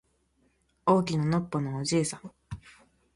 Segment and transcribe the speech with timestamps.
[0.83, 2.31] 大きなのっぽのおじいさん